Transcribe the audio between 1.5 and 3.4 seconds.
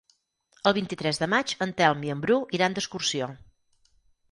en Telm i en Bru iran d'excursió.